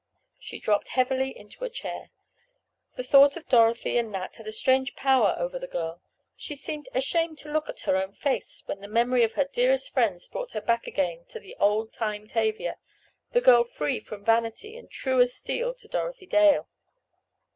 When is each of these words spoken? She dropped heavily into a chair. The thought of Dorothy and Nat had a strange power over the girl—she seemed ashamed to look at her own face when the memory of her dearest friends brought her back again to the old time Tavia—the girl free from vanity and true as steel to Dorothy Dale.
She 0.39 0.57
dropped 0.57 0.87
heavily 0.87 1.29
into 1.37 1.63
a 1.63 1.69
chair. 1.69 2.09
The 2.93 3.03
thought 3.03 3.37
of 3.37 3.47
Dorothy 3.47 3.99
and 3.99 4.11
Nat 4.11 4.35
had 4.37 4.47
a 4.47 4.51
strange 4.51 4.95
power 4.95 5.35
over 5.37 5.59
the 5.59 5.67
girl—she 5.67 6.55
seemed 6.55 6.89
ashamed 6.95 7.37
to 7.37 7.51
look 7.51 7.69
at 7.69 7.81
her 7.81 7.95
own 7.95 8.11
face 8.13 8.63
when 8.65 8.79
the 8.81 8.87
memory 8.87 9.23
of 9.23 9.33
her 9.33 9.43
dearest 9.45 9.91
friends 9.93 10.27
brought 10.27 10.53
her 10.53 10.61
back 10.61 10.87
again 10.87 11.25
to 11.25 11.39
the 11.39 11.55
old 11.59 11.93
time 11.93 12.25
Tavia—the 12.25 13.41
girl 13.41 13.63
free 13.63 13.99
from 13.99 14.25
vanity 14.25 14.75
and 14.75 14.89
true 14.89 15.21
as 15.21 15.35
steel 15.35 15.71
to 15.75 15.87
Dorothy 15.87 16.25
Dale. 16.25 16.67